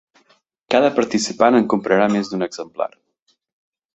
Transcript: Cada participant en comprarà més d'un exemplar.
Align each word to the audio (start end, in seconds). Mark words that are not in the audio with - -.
Cada 0.75 0.87
participant 0.99 1.59
en 1.59 1.67
comprarà 1.75 2.09
més 2.15 2.31
d'un 2.31 2.45
exemplar. 2.47 2.91